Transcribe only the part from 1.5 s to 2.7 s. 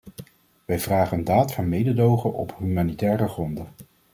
van mededogen op